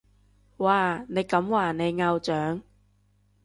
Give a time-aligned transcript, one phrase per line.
[0.57, 2.63] 哇，你咁話你偶像？